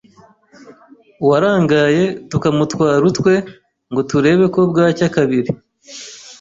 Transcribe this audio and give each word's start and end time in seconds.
uwarangaye 1.23 2.03
tukamutwara 2.29 3.03
utwe 3.11 3.33
ngo 3.91 4.01
turebe 4.09 4.45
ko 4.53 4.59
bwacya 4.71 5.07
kabiri. 5.15 5.51